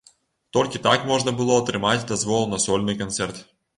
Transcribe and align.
Толькі 0.55 0.81
так 0.87 1.03
можна 1.11 1.33
было 1.41 1.57
атрымаць 1.61 2.07
дазвол 2.13 2.43
на 2.55 2.61
сольны 2.65 2.93
канцэрт. 3.03 3.37